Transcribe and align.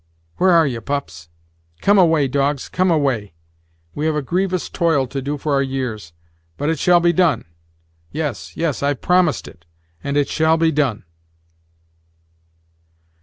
Where 0.37 0.49
are 0.49 0.65
ye, 0.65 0.79
pups? 0.79 1.29
come 1.81 1.99
away, 1.99 2.27
dogs, 2.27 2.69
come 2.69 2.89
away! 2.89 3.35
we 3.93 4.07
have 4.07 4.15
a 4.15 4.23
grievous 4.23 4.67
toil 4.67 5.05
to 5.05 5.21
do 5.21 5.37
for 5.37 5.53
our 5.53 5.61
years, 5.61 6.11
but 6.57 6.71
it 6.71 6.79
shall 6.79 6.99
be 6.99 7.13
done 7.13 7.45
yes, 8.11 8.57
yes, 8.57 8.81
I've 8.81 9.01
promised 9.01 9.47
it, 9.47 9.63
and 10.03 10.17
it 10.17 10.27
shall 10.27 10.57
be 10.57 10.71
done!" 10.71 11.03